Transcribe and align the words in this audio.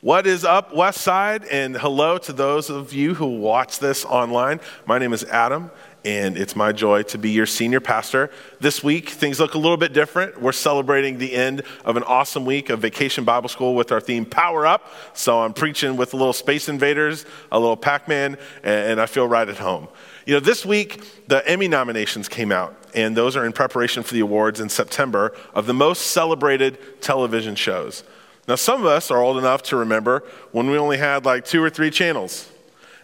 What 0.00 0.28
is 0.28 0.44
up, 0.44 0.72
West 0.72 1.00
Side? 1.00 1.44
And 1.46 1.76
hello 1.76 2.18
to 2.18 2.32
those 2.32 2.70
of 2.70 2.92
you 2.92 3.14
who 3.14 3.40
watch 3.40 3.80
this 3.80 4.04
online. 4.04 4.60
My 4.86 4.96
name 4.96 5.12
is 5.12 5.24
Adam, 5.24 5.72
and 6.04 6.38
it's 6.38 6.54
my 6.54 6.70
joy 6.70 7.02
to 7.02 7.18
be 7.18 7.30
your 7.30 7.46
senior 7.46 7.80
pastor. 7.80 8.30
This 8.60 8.84
week, 8.84 9.08
things 9.08 9.40
look 9.40 9.54
a 9.54 9.58
little 9.58 9.76
bit 9.76 9.92
different. 9.92 10.40
We're 10.40 10.52
celebrating 10.52 11.18
the 11.18 11.34
end 11.34 11.62
of 11.84 11.96
an 11.96 12.04
awesome 12.04 12.44
week 12.44 12.70
of 12.70 12.78
Vacation 12.78 13.24
Bible 13.24 13.48
School 13.48 13.74
with 13.74 13.90
our 13.90 14.00
theme 14.00 14.24
Power 14.24 14.68
Up. 14.68 14.86
So 15.14 15.40
I'm 15.40 15.52
preaching 15.52 15.96
with 15.96 16.14
a 16.14 16.16
little 16.16 16.32
Space 16.32 16.68
Invaders, 16.68 17.26
a 17.50 17.58
little 17.58 17.76
Pac 17.76 18.06
Man, 18.06 18.38
and 18.62 19.00
I 19.00 19.06
feel 19.06 19.26
right 19.26 19.48
at 19.48 19.58
home. 19.58 19.88
You 20.26 20.34
know, 20.34 20.40
this 20.40 20.64
week, 20.64 21.26
the 21.26 21.44
Emmy 21.44 21.66
nominations 21.66 22.28
came 22.28 22.52
out, 22.52 22.72
and 22.94 23.16
those 23.16 23.34
are 23.36 23.44
in 23.44 23.52
preparation 23.52 24.04
for 24.04 24.14
the 24.14 24.20
awards 24.20 24.60
in 24.60 24.68
September 24.68 25.34
of 25.56 25.66
the 25.66 25.74
most 25.74 26.12
celebrated 26.12 27.02
television 27.02 27.56
shows. 27.56 28.04
Now, 28.48 28.54
some 28.54 28.80
of 28.80 28.86
us 28.86 29.10
are 29.10 29.20
old 29.20 29.36
enough 29.36 29.62
to 29.64 29.76
remember 29.76 30.24
when 30.52 30.70
we 30.70 30.78
only 30.78 30.96
had 30.96 31.26
like 31.26 31.44
two 31.44 31.62
or 31.62 31.68
three 31.68 31.90
channels. 31.90 32.50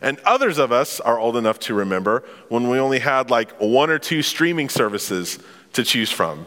And 0.01 0.19
others 0.21 0.59
of 0.59 0.73
us 0.73 1.01
are 1.01 1.19
old 1.19 1.37
enough 1.37 1.59
to 1.61 1.75
remember 1.75 2.25
when 2.49 2.71
we 2.71 2.79
only 2.79 2.99
had 2.99 3.31
like 3.31 3.53
one 3.61 3.91
or 3.91 3.99
two 3.99 4.23
streaming 4.23 4.71
services 4.71 5.39
to 5.75 5.85
choose 5.85 6.11
from. 6.11 6.47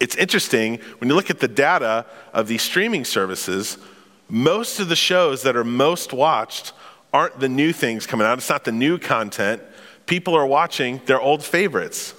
It's 0.00 0.16
interesting 0.16 0.78
when 0.98 1.10
you 1.10 1.14
look 1.14 1.30
at 1.30 1.38
the 1.38 1.48
data 1.48 2.06
of 2.32 2.48
these 2.48 2.62
streaming 2.62 3.04
services, 3.04 3.76
most 4.28 4.80
of 4.80 4.88
the 4.88 4.96
shows 4.96 5.42
that 5.42 5.54
are 5.54 5.64
most 5.64 6.12
watched 6.14 6.72
aren't 7.12 7.38
the 7.38 7.48
new 7.48 7.72
things 7.72 8.06
coming 8.06 8.26
out. 8.26 8.38
It's 8.38 8.48
not 8.48 8.64
the 8.64 8.72
new 8.72 8.98
content. 8.98 9.62
People 10.06 10.34
are 10.34 10.46
watching 10.46 11.00
their 11.06 11.20
old 11.20 11.44
favorites. 11.44 12.14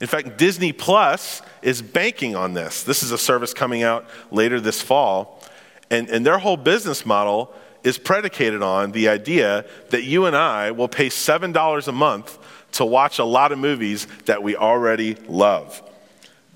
In 0.00 0.06
fact, 0.06 0.38
Disney 0.38 0.72
Plus 0.72 1.42
is 1.60 1.82
banking 1.82 2.34
on 2.34 2.54
this. 2.54 2.82
This 2.82 3.02
is 3.02 3.12
a 3.12 3.18
service 3.18 3.52
coming 3.52 3.82
out 3.82 4.06
later 4.30 4.58
this 4.58 4.80
fall. 4.80 5.42
And, 5.90 6.08
and 6.08 6.24
their 6.24 6.38
whole 6.38 6.56
business 6.56 7.04
model 7.04 7.52
is 7.84 7.98
predicated 7.98 8.62
on 8.62 8.92
the 8.92 9.08
idea 9.08 9.64
that 9.90 10.04
you 10.04 10.26
and 10.26 10.36
I 10.36 10.70
will 10.70 10.88
pay 10.88 11.08
$7 11.08 11.88
a 11.88 11.92
month 11.92 12.38
to 12.72 12.84
watch 12.84 13.18
a 13.18 13.24
lot 13.24 13.52
of 13.52 13.58
movies 13.58 14.06
that 14.26 14.42
we 14.42 14.56
already 14.56 15.16
love. 15.28 15.82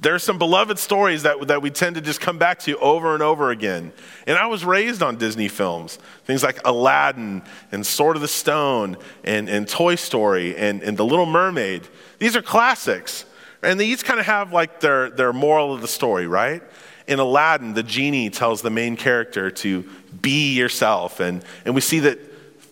There 0.01 0.15
are 0.15 0.19
some 0.19 0.39
beloved 0.39 0.79
stories 0.79 1.23
that, 1.23 1.49
that 1.49 1.63
we 1.63 1.71
tend 1.71 1.97
to 1.97 2.03
just 2.03 2.21
come 2.21 2.37
back 2.37 2.59
to 2.61 2.77
over 2.79 3.15
and 3.15 3.23
over 3.23 3.51
again. 3.51 3.93
And 4.27 4.37
I 4.37 4.47
was 4.47 4.65
raised 4.65 5.03
on 5.03 5.17
Disney 5.17 5.49
films, 5.49 5.99
things 6.25 6.43
like 6.43 6.61
Aladdin 6.65 7.43
and 7.73 7.87
Sword 7.87 8.17
of 8.17 8.23
the 8.23 8.29
Stone 8.29 8.97
and, 9.23 9.49
and 9.49 9.67
Toy 9.67 9.95
Story 9.95 10.57
and, 10.57 10.83
and 10.83 10.97
The 10.97 11.05
Little 11.05 11.27
Mermaid. 11.27 11.89
These 12.19 12.37
are 12.37 12.43
classics. 12.43 13.25
And 13.65 13.81
they 13.81 13.87
each 13.87 14.05
kind 14.05 14.21
of 14.21 14.27
have 14.27 14.53
like 14.53 14.81
their, 14.81 15.11
their 15.11 15.33
moral 15.33 15.75
of 15.75 15.81
the 15.81 15.89
story, 15.89 16.27
right? 16.27 16.63
In 17.07 17.19
Aladdin, 17.19 17.75
the 17.75 17.83
genie 17.83 18.31
tells 18.31 18.63
the 18.63 18.71
main 18.71 18.97
character 18.97 19.51
to 19.51 19.89
be 20.21 20.55
yourself. 20.55 21.21
And, 21.21 21.45
and 21.65 21.75
we 21.75 21.81
see 21.81 22.01
that 22.01 22.19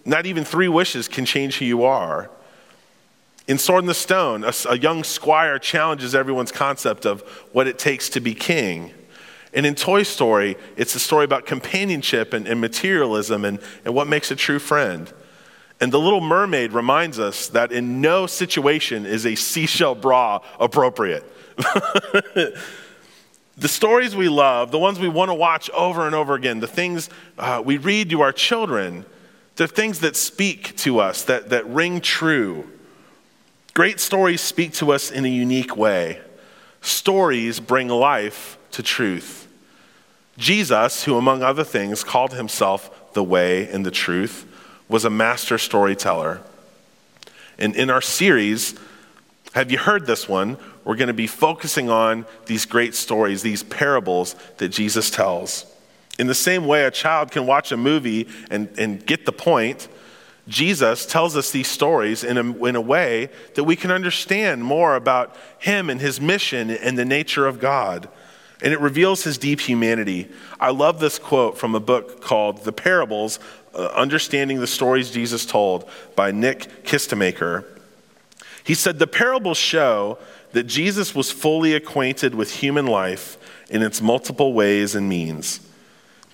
not 0.07 0.27
even 0.27 0.45
three 0.45 0.69
wishes 0.69 1.09
can 1.09 1.25
change 1.25 1.59
who 1.59 1.65
you 1.65 1.85
are. 1.85 2.31
In 3.49 3.59
Sword 3.59 3.83
in 3.85 3.89
the 3.89 3.95
Stone, 3.95 4.45
a, 4.45 4.53
a, 4.69 4.79
young 4.79 5.03
squire 5.05 5.59
challenges 5.59 6.15
everyone's 6.15 6.53
concept 6.53 7.05
of 7.05 7.23
what 7.53 7.67
it 7.67 7.79
takes 7.79 8.09
to 8.11 8.21
be 8.21 8.35
king. 8.35 8.93
And 9.53 9.67
in 9.67 9.75
Toy 9.75 10.05
Story, 10.05 10.57
it's 10.77 10.95
a 10.95 11.01
story 11.01 11.25
about 11.25 11.45
companionship 11.45 12.33
and, 12.33 12.47
and 12.47 12.61
materialism 12.61 13.45
and, 13.45 13.59
and 13.85 13.95
what 13.95 14.07
makes 14.07 14.31
a 14.31 14.37
true 14.37 14.59
friend. 14.59 15.13
And 15.81 15.93
the 15.93 15.99
little 15.99 16.21
mermaid 16.21 16.73
reminds 16.73 17.19
us 17.19 17.49
that 17.49 17.73
in 17.73 18.01
no 18.01 18.27
situation 18.27 19.07
is 19.07 19.27
a 19.27 19.35
seashell 19.35 19.95
bra 19.95 20.41
appropriate. 20.61 21.25
the 23.57 23.69
stories 23.69 24.15
we 24.15 24.29
love, 24.29 24.71
the 24.71 24.79
ones 24.79 24.99
we 24.99 25.09
want 25.09 25.31
to 25.31 25.35
watch 25.35 25.69
over 25.71 26.07
and 26.07 26.15
over 26.15 26.35
again, 26.35 26.61
the 26.61 26.67
things 26.67 27.11
uh, 27.39 27.63
we 27.65 27.79
read 27.79 28.11
to 28.11 28.21
our 28.21 28.33
children, 28.33 29.05
they're 29.57 29.67
things 29.67 30.01
that 30.01 30.17
speak 30.17 30.77
to 30.79 31.01
us, 31.01 31.25
that, 31.25 31.51
that 31.51 31.67
ring 31.67 32.01
true. 32.01 32.69
Great 33.75 34.01
stories 34.01 34.41
speak 34.41 34.73
to 34.75 34.93
us 34.93 35.11
in 35.11 35.25
a 35.25 35.29
unique 35.29 35.77
way. 35.77 36.21
Stories 36.81 37.61
bring 37.61 37.89
life 37.89 38.59
to 38.73 38.83
truth. 38.83 39.49
Jesus, 40.39 41.05
who 41.05 41.17
among 41.17 41.43
other 41.43 41.65
things 41.65 42.03
called 42.03 42.35
himself 42.35 43.13
the 43.13 43.23
way 43.23 43.69
and 43.69 43.85
the 43.85 43.91
truth, 43.91 44.47
was 44.93 45.05
a 45.07 45.11
master 45.11 45.57
storyteller. 45.57 46.41
And 47.59 47.75
in 47.75 47.91
our 47.91 48.03
series, 48.03 48.79
have 49.55 49.73
you 49.73 49.79
heard 49.79 50.07
this 50.07 50.29
one? 50.29 50.59
We're 50.85 50.97
going 50.97 51.09
to 51.09 51.15
be 51.15 51.27
focusing 51.27 51.89
on 51.89 52.27
these 52.47 52.67
great 52.67 52.95
stories, 52.95 53.43
these 53.43 53.63
parables 53.63 54.37
that 54.59 54.69
Jesus 54.69 55.11
tells. 55.11 55.67
In 56.19 56.27
the 56.27 56.35
same 56.35 56.67
way 56.67 56.85
a 56.85 56.91
child 56.91 57.31
can 57.31 57.47
watch 57.47 57.73
a 57.73 57.77
movie 57.77 58.29
and, 58.51 58.69
and 58.79 59.05
get 59.05 59.25
the 59.25 59.33
point, 59.33 59.89
Jesus 60.47 61.07
tells 61.07 61.37
us 61.37 61.51
these 61.51 61.69
stories 61.69 62.23
in 62.23 62.37
a, 62.37 62.65
in 62.67 62.77
a 62.77 62.81
way 62.81 63.31
that 63.55 63.65
we 63.65 63.77
can 63.77 63.91
understand 63.91 64.63
more 64.63 64.95
about 64.95 65.37
him 65.59 65.89
and 65.89 66.01
his 66.01 66.21
mission 66.21 66.69
and 66.71 66.99
the 66.99 67.05
nature 67.05 67.47
of 67.47 67.61
God. 67.61 68.09
And 68.63 68.73
it 68.73 68.81
reveals 68.81 69.25
his 69.25 69.39
deep 69.39 69.61
humanity. 69.61 70.29
I 70.61 70.71
love 70.71 71.01
this 71.01 71.19
quote 71.19 71.59
from 71.59 71.75
a 71.75 71.81
book 71.81 72.23
called 72.23 72.65
The 72.65 72.73
Parables 72.73 73.41
uh, 73.75 73.87
Understanding 73.89 74.61
the 74.61 74.67
Stories 74.67 75.11
Jesus 75.11 75.45
Told 75.45 75.89
by 76.15 76.31
Nick 76.31 76.85
Kistemaker. 76.85 77.65
He 78.65 78.75
said, 78.75 78.99
The 78.99 79.07
parables 79.07 79.59
show 79.59 80.19
that 80.53 80.65
Jesus 80.65 81.15
was 81.15 81.33
fully 81.33 81.75
acquainted 81.75 82.35
with 82.35 82.53
human 82.57 82.87
life 82.87 83.37
in 83.69 83.83
its 83.83 84.01
multiple 84.01 84.53
ways 84.53 84.95
and 84.95 85.09
means. 85.09 85.61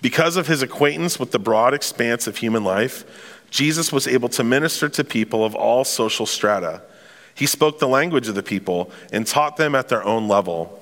Because 0.01 0.37
of 0.37 0.47
his 0.47 0.61
acquaintance 0.61 1.19
with 1.19 1.31
the 1.31 1.39
broad 1.39 1.73
expanse 1.73 2.27
of 2.27 2.37
human 2.37 2.63
life, 2.63 3.03
Jesus 3.49 3.91
was 3.91 4.07
able 4.07 4.29
to 4.29 4.43
minister 4.43 4.87
to 4.89 5.03
people 5.03 5.43
of 5.43 5.55
all 5.55 5.83
social 5.83 6.25
strata. 6.25 6.81
He 7.33 7.45
spoke 7.45 7.79
the 7.79 7.87
language 7.87 8.27
of 8.27 8.35
the 8.35 8.43
people 8.43 8.91
and 9.11 9.25
taught 9.25 9.57
them 9.57 9.73
at 9.73 9.89
their 9.89 10.03
own 10.03 10.27
level. 10.27 10.78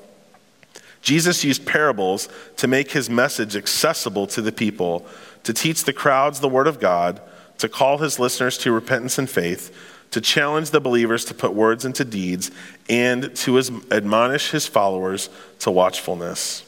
Jesus 1.02 1.44
used 1.44 1.66
parables 1.66 2.28
to 2.58 2.68
make 2.68 2.92
his 2.92 3.10
message 3.10 3.56
accessible 3.56 4.28
to 4.28 4.42
the 4.42 4.52
people 4.52 5.06
to 5.44 5.54
teach 5.54 5.86
the 5.86 5.94
crowds 5.94 6.42
the 6.42 6.50
Word 6.50 6.68
of 6.68 6.80
God, 6.80 7.22
to 7.60 7.70
call 7.70 8.00
his 8.00 8.20
listeners 8.20 8.58
to 8.60 8.72
repentance 8.72 9.18
and 9.18 9.30
faith, 9.30 9.74
to 10.12 10.20
challenge 10.20 10.72
the 10.72 10.82
believers 10.82 11.24
to 11.26 11.34
put 11.34 11.54
words 11.54 11.86
into 11.86 12.04
deeds, 12.04 12.52
and 12.90 13.34
to 13.36 13.58
admonish 13.92 14.52
his 14.52 14.68
followers 14.68 15.30
to 15.60 15.72
watchfulness. 15.72 16.64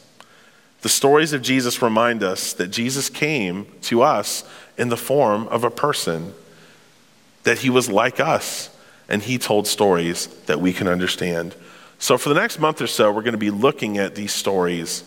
The 0.80 0.88
stories 0.88 1.34
of 1.34 1.42
Jesus 1.42 1.82
remind 1.82 2.22
us 2.22 2.54
that 2.54 2.68
Jesus 2.68 3.10
came 3.10 3.66
to 3.82 4.00
us 4.00 4.44
in 4.78 4.88
the 4.88 4.96
form 4.96 5.46
of 5.48 5.62
a 5.62 5.70
person, 5.70 6.32
that 7.42 7.58
he 7.58 7.68
was 7.68 7.90
like 7.90 8.18
us, 8.18 8.74
and 9.10 9.22
he 9.22 9.36
told 9.36 9.66
stories 9.66 10.28
that 10.46 10.60
we 10.60 10.72
can 10.72 10.88
understand. 10.88 11.54
So, 12.00 12.18
for 12.18 12.28
the 12.30 12.34
next 12.34 12.58
month 12.58 12.82
or 12.82 12.88
so, 12.88 13.12
we're 13.12 13.22
going 13.22 13.32
to 13.32 13.38
be 13.38 13.50
looking 13.50 13.98
at 13.98 14.16
these 14.16 14.32
stories 14.32 15.04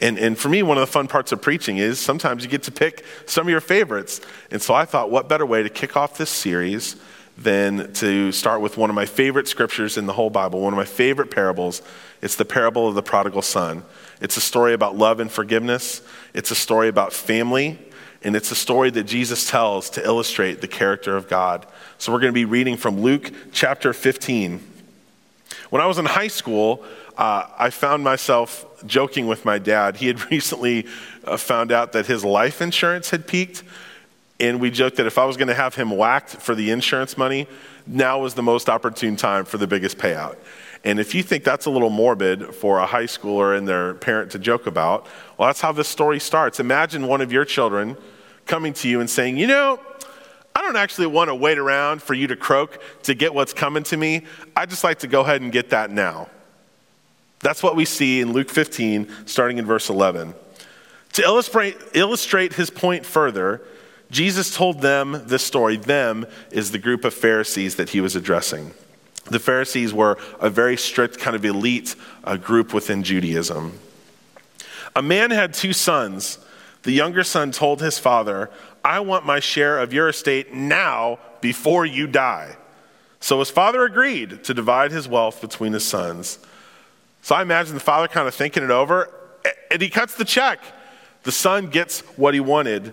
and, 0.00 0.18
and 0.18 0.36
for 0.36 0.48
me, 0.48 0.62
one 0.62 0.76
of 0.76 0.82
the 0.82 0.92
fun 0.92 1.08
parts 1.08 1.32
of 1.32 1.40
preaching 1.40 1.78
is 1.78 2.00
sometimes 2.00 2.44
you 2.44 2.50
get 2.50 2.64
to 2.64 2.72
pick 2.72 3.04
some 3.26 3.46
of 3.46 3.50
your 3.50 3.60
favorites. 3.60 4.20
And 4.50 4.60
so 4.60 4.74
I 4.74 4.84
thought, 4.84 5.10
what 5.10 5.28
better 5.28 5.46
way 5.46 5.62
to 5.62 5.70
kick 5.70 5.96
off 5.96 6.18
this 6.18 6.30
series 6.30 6.96
than 7.38 7.92
to 7.94 8.30
start 8.30 8.60
with 8.60 8.76
one 8.76 8.90
of 8.90 8.96
my 8.96 9.06
favorite 9.06 9.48
scriptures 9.48 9.96
in 9.96 10.06
the 10.06 10.12
whole 10.12 10.30
Bible, 10.30 10.60
one 10.60 10.72
of 10.72 10.76
my 10.76 10.84
favorite 10.84 11.30
parables. 11.30 11.82
It's 12.22 12.36
the 12.36 12.44
parable 12.44 12.86
of 12.86 12.94
the 12.94 13.02
prodigal 13.02 13.42
son. 13.42 13.82
It's 14.20 14.36
a 14.36 14.40
story 14.40 14.72
about 14.72 14.96
love 14.96 15.20
and 15.20 15.30
forgiveness, 15.30 16.02
it's 16.32 16.50
a 16.50 16.54
story 16.54 16.88
about 16.88 17.12
family, 17.12 17.78
and 18.22 18.36
it's 18.36 18.50
a 18.50 18.54
story 18.54 18.90
that 18.90 19.04
Jesus 19.04 19.50
tells 19.50 19.90
to 19.90 20.04
illustrate 20.04 20.60
the 20.60 20.68
character 20.68 21.16
of 21.16 21.28
God. 21.28 21.66
So 21.98 22.12
we're 22.12 22.20
going 22.20 22.32
to 22.32 22.34
be 22.34 22.44
reading 22.44 22.76
from 22.76 23.00
Luke 23.00 23.32
chapter 23.52 23.92
15. 23.92 24.73
When 25.74 25.80
I 25.80 25.86
was 25.86 25.98
in 25.98 26.04
high 26.04 26.28
school, 26.28 26.84
uh, 27.18 27.48
I 27.58 27.70
found 27.70 28.04
myself 28.04 28.64
joking 28.86 29.26
with 29.26 29.44
my 29.44 29.58
dad. 29.58 29.96
He 29.96 30.06
had 30.06 30.30
recently 30.30 30.86
uh, 31.24 31.36
found 31.36 31.72
out 31.72 31.90
that 31.94 32.06
his 32.06 32.24
life 32.24 32.62
insurance 32.62 33.10
had 33.10 33.26
peaked, 33.26 33.64
and 34.38 34.60
we 34.60 34.70
joked 34.70 34.98
that 34.98 35.06
if 35.06 35.18
I 35.18 35.24
was 35.24 35.36
going 35.36 35.48
to 35.48 35.54
have 35.54 35.74
him 35.74 35.90
whacked 35.90 36.30
for 36.30 36.54
the 36.54 36.70
insurance 36.70 37.18
money, 37.18 37.48
now 37.88 38.20
was 38.20 38.34
the 38.34 38.42
most 38.42 38.70
opportune 38.70 39.16
time 39.16 39.44
for 39.44 39.58
the 39.58 39.66
biggest 39.66 39.98
payout. 39.98 40.36
And 40.84 41.00
if 41.00 41.12
you 41.12 41.24
think 41.24 41.42
that's 41.42 41.66
a 41.66 41.70
little 41.70 41.90
morbid 41.90 42.54
for 42.54 42.78
a 42.78 42.86
high 42.86 43.06
schooler 43.06 43.58
and 43.58 43.66
their 43.66 43.94
parent 43.94 44.30
to 44.30 44.38
joke 44.38 44.68
about, 44.68 45.08
well, 45.38 45.48
that's 45.48 45.60
how 45.60 45.72
this 45.72 45.88
story 45.88 46.20
starts. 46.20 46.60
Imagine 46.60 47.08
one 47.08 47.20
of 47.20 47.32
your 47.32 47.44
children 47.44 47.96
coming 48.46 48.74
to 48.74 48.88
you 48.88 49.00
and 49.00 49.10
saying, 49.10 49.38
You 49.38 49.48
know, 49.48 49.80
I 50.54 50.62
don't 50.62 50.76
actually 50.76 51.08
want 51.08 51.28
to 51.28 51.34
wait 51.34 51.58
around 51.58 52.02
for 52.02 52.14
you 52.14 52.28
to 52.28 52.36
croak 52.36 52.80
to 53.02 53.14
get 53.14 53.34
what's 53.34 53.52
coming 53.52 53.82
to 53.84 53.96
me. 53.96 54.22
I 54.54 54.66
just 54.66 54.84
like 54.84 55.00
to 55.00 55.08
go 55.08 55.22
ahead 55.22 55.42
and 55.42 55.50
get 55.50 55.70
that 55.70 55.90
now. 55.90 56.28
That's 57.40 57.62
what 57.62 57.76
we 57.76 57.84
see 57.84 58.20
in 58.20 58.32
Luke 58.32 58.48
15, 58.48 59.26
starting 59.26 59.58
in 59.58 59.66
verse 59.66 59.90
11. 59.90 60.34
To 61.14 61.22
illustrate, 61.22 61.76
illustrate 61.92 62.54
his 62.54 62.70
point 62.70 63.04
further, 63.04 63.62
Jesus 64.10 64.54
told 64.54 64.80
them 64.80 65.22
this 65.26 65.42
story. 65.42 65.76
Them 65.76 66.26
is 66.50 66.70
the 66.70 66.78
group 66.78 67.04
of 67.04 67.12
Pharisees 67.12 67.76
that 67.76 67.90
he 67.90 68.00
was 68.00 68.16
addressing. 68.16 68.72
The 69.26 69.38
Pharisees 69.38 69.92
were 69.92 70.18
a 70.40 70.50
very 70.50 70.76
strict, 70.76 71.18
kind 71.18 71.34
of 71.34 71.44
elite 71.44 71.96
uh, 72.22 72.36
group 72.36 72.72
within 72.72 73.02
Judaism. 73.02 73.78
A 74.94 75.02
man 75.02 75.30
had 75.30 75.54
two 75.54 75.72
sons. 75.72 76.38
The 76.84 76.92
younger 76.92 77.24
son 77.24 77.50
told 77.50 77.80
his 77.80 77.98
father, 77.98 78.50
I 78.84 79.00
want 79.00 79.26
my 79.26 79.40
share 79.40 79.78
of 79.78 79.92
your 79.92 80.08
estate 80.08 80.52
now 80.52 81.18
before 81.40 81.84
you 81.84 82.06
die. 82.06 82.56
So 83.20 83.38
his 83.38 83.50
father 83.50 83.84
agreed 83.84 84.44
to 84.44 84.54
divide 84.54 84.92
his 84.92 85.08
wealth 85.08 85.40
between 85.40 85.72
his 85.72 85.84
sons. 85.84 86.38
So 87.22 87.34
I 87.34 87.40
imagine 87.40 87.74
the 87.74 87.80
father 87.80 88.06
kind 88.06 88.28
of 88.28 88.34
thinking 88.34 88.62
it 88.62 88.70
over, 88.70 89.10
and 89.70 89.80
he 89.80 89.88
cuts 89.88 90.14
the 90.14 90.26
check. 90.26 90.60
The 91.22 91.32
son 91.32 91.68
gets 91.68 92.00
what 92.18 92.34
he 92.34 92.40
wanted. 92.40 92.92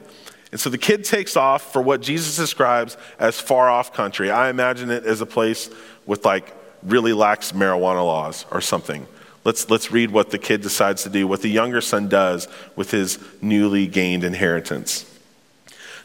And 0.53 0.59
so 0.59 0.69
the 0.69 0.77
kid 0.77 1.03
takes 1.03 1.35
off 1.35 1.73
for 1.73 1.81
what 1.81 2.01
Jesus 2.01 2.37
describes 2.37 2.95
as 3.19 3.41
far 3.41 3.69
off 3.69 3.93
country. 3.93 4.31
I 4.31 4.49
imagine 4.49 4.89
it 4.89 5.05
as 5.05 5.19
a 5.19 5.25
place 5.25 5.69
with 6.05 6.23
like 6.23 6.55
really 6.81 7.11
lax 7.11 7.51
marijuana 7.51 8.05
laws 8.05 8.45
or 8.51 8.61
something. 8.61 9.05
Let's, 9.43 9.69
let's 9.69 9.91
read 9.91 10.11
what 10.11 10.29
the 10.29 10.37
kid 10.37 10.61
decides 10.61 11.03
to 11.03 11.09
do, 11.09 11.27
what 11.27 11.41
the 11.41 11.49
younger 11.49 11.81
son 11.81 12.09
does 12.09 12.47
with 12.75 12.91
his 12.91 13.17
newly 13.41 13.87
gained 13.87 14.23
inheritance. 14.23 15.05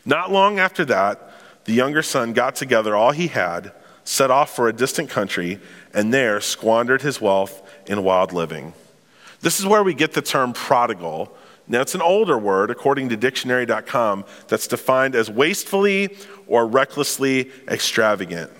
Not 0.04 0.32
long 0.32 0.58
after 0.58 0.84
that, 0.86 1.20
the 1.64 1.72
younger 1.72 2.02
son 2.02 2.32
got 2.32 2.56
together 2.56 2.94
all 2.94 3.10
he 3.10 3.26
had 3.26 3.72
set 4.06 4.30
off 4.30 4.54
for 4.54 4.68
a 4.68 4.72
distant 4.72 5.10
country, 5.10 5.58
and 5.92 6.14
there 6.14 6.40
squandered 6.40 7.02
his 7.02 7.20
wealth 7.20 7.60
in 7.88 8.02
wild 8.04 8.32
living. 8.32 8.72
This 9.40 9.58
is 9.58 9.66
where 9.66 9.82
we 9.82 9.94
get 9.94 10.12
the 10.12 10.22
term 10.22 10.52
prodigal. 10.52 11.36
Now, 11.68 11.80
it's 11.80 11.96
an 11.96 12.02
older 12.02 12.38
word, 12.38 12.70
according 12.70 13.08
to 13.08 13.16
dictionary.com, 13.16 14.24
that's 14.46 14.68
defined 14.68 15.16
as 15.16 15.28
wastefully 15.28 16.16
or 16.46 16.66
recklessly 16.66 17.50
extravagant. 17.68 18.50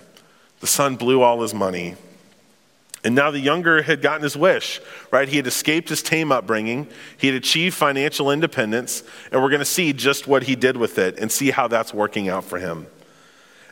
The 0.59 0.67
son 0.67 0.97
blew 0.97 1.21
all 1.21 1.41
his 1.41 1.53
money. 1.53 1.95
And 3.07 3.15
now 3.15 3.31
the 3.31 3.39
younger 3.39 3.83
had 3.83 4.01
gotten 4.01 4.23
his 4.23 4.35
wish, 4.35 4.81
right? 5.11 5.29
He 5.29 5.37
had 5.37 5.47
escaped 5.47 5.87
his 5.87 6.03
tame 6.03 6.29
upbringing, 6.29 6.89
he 7.17 7.27
had 7.27 7.37
achieved 7.37 7.73
financial 7.73 8.29
independence, 8.31 9.01
and 9.31 9.41
we're 9.41 9.47
going 9.47 9.59
to 9.59 9.65
see 9.65 9.93
just 9.93 10.27
what 10.27 10.43
he 10.43 10.57
did 10.57 10.75
with 10.75 10.97
it 10.97 11.17
and 11.17 11.31
see 11.31 11.51
how 11.51 11.69
that's 11.69 11.93
working 11.93 12.27
out 12.27 12.43
for 12.43 12.59
him. 12.59 12.85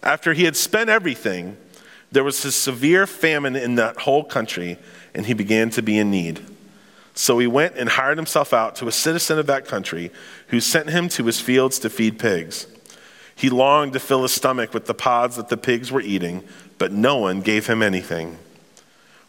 After 0.02 0.32
he 0.32 0.46
had 0.46 0.56
spent 0.56 0.90
everything, 0.90 1.58
there 2.14 2.24
was 2.24 2.46
a 2.46 2.52
severe 2.54 3.06
famine 3.06 3.58
in 3.58 3.76
that 3.76 3.98
whole 3.98 4.24
country, 4.24 4.78
and 5.14 5.26
he 5.26 5.34
began 5.34 5.70
to 5.72 5.82
be 5.82 5.98
in 6.00 6.10
need. 6.10 6.40
So 7.14 7.38
he 7.38 7.48
went 7.48 7.76
and 7.76 7.90
hired 7.90 8.18
himself 8.18 8.54
out 8.54 8.78
to 8.78 8.88
a 8.88 8.92
citizen 8.94 9.38
of 9.38 9.48
that 9.48 9.66
country 9.66 10.12
who 10.48 10.62
sent 10.62 10.92
him 10.92 11.10
to 11.10 11.26
his 11.26 11.42
fields 11.42 11.78
to 11.80 11.90
feed 11.90 12.20
pigs. 12.20 12.68
He 13.36 13.50
longed 13.50 13.92
to 13.92 14.00
fill 14.00 14.22
his 14.22 14.34
stomach 14.34 14.74
with 14.74 14.86
the 14.86 14.94
pods 14.94 15.36
that 15.36 15.50
the 15.50 15.58
pigs 15.58 15.92
were 15.92 16.00
eating, 16.00 16.46
but 16.78 16.94
no 16.94 17.18
one 17.18 17.42
gave 17.42 17.68
him 17.68 17.84
anything. 17.84 18.38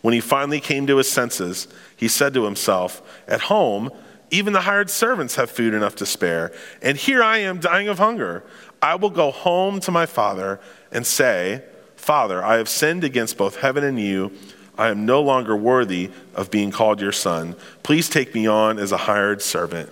When 0.06 0.14
he 0.14 0.20
finally 0.20 0.60
came 0.60 0.86
to 0.86 0.98
his 0.98 1.10
senses, 1.10 1.66
he 1.96 2.06
said 2.06 2.32
to 2.34 2.44
himself, 2.44 3.02
At 3.26 3.40
home, 3.40 3.90
even 4.30 4.52
the 4.52 4.60
hired 4.60 4.88
servants 4.88 5.34
have 5.34 5.50
food 5.50 5.74
enough 5.74 5.96
to 5.96 6.06
spare, 6.06 6.52
and 6.80 6.96
here 6.96 7.24
I 7.24 7.38
am 7.38 7.58
dying 7.58 7.88
of 7.88 7.98
hunger. 7.98 8.44
I 8.80 8.94
will 8.94 9.10
go 9.10 9.32
home 9.32 9.80
to 9.80 9.90
my 9.90 10.06
father 10.06 10.60
and 10.92 11.04
say, 11.04 11.64
Father, 11.96 12.40
I 12.40 12.58
have 12.58 12.68
sinned 12.68 13.02
against 13.02 13.36
both 13.36 13.56
heaven 13.56 13.82
and 13.82 13.98
you. 13.98 14.30
I 14.78 14.90
am 14.90 15.06
no 15.06 15.20
longer 15.20 15.56
worthy 15.56 16.12
of 16.36 16.52
being 16.52 16.70
called 16.70 17.00
your 17.00 17.10
son. 17.10 17.56
Please 17.82 18.08
take 18.08 18.32
me 18.32 18.46
on 18.46 18.78
as 18.78 18.92
a 18.92 18.96
hired 18.96 19.42
servant. 19.42 19.90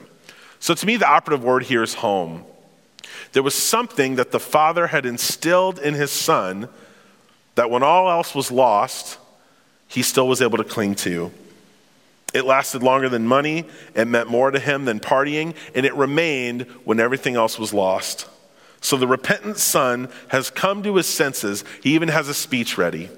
So, 0.61 0.75
to 0.75 0.87
me, 0.87 0.97
the 0.97 1.09
operative 1.09 1.43
word 1.43 1.65
here 1.65 1.83
is 1.83 1.95
home. 1.95 2.45
There 3.33 3.43
was 3.43 3.57
something 3.57 4.15
that 4.15 4.31
the 4.31 4.39
father 4.39 4.87
had 4.87 5.07
instilled 5.07 5.81
in 5.81 5.95
his 5.95 6.13
son 6.13 6.69
that 7.57 7.69
when 7.69 7.83
all 7.83 8.09
else 8.09 8.33
was 8.33 8.53
lost, 8.53 9.19
he 9.95 10.03
still 10.03 10.27
was 10.27 10.43
able 10.43 10.59
to 10.59 10.65
cling 10.65 10.97
to. 10.97 11.31
It 12.35 12.45
lasted 12.45 12.83
longer 12.83 13.09
than 13.09 13.29
money, 13.29 13.65
it 13.95 14.07
meant 14.07 14.29
more 14.29 14.51
to 14.51 14.59
him 14.59 14.87
than 14.87 14.99
partying, 14.99 15.55
and 15.73 15.87
it 15.87 15.95
remained 15.95 16.63
when 16.83 16.99
everything 16.99 17.37
else 17.37 17.61
was 17.61 17.73
lost. 17.73 18.27
So 18.81 18.97
the 18.97 19.07
repentant 19.07 19.57
son 19.57 20.09
has 20.29 20.51
come 20.51 20.83
to 20.83 20.97
his 20.97 21.07
senses. 21.07 21.63
He 21.81 21.95
even 21.95 22.09
has 22.09 22.29
a 22.29 22.35
speech 22.35 22.77
ready. 22.77 23.09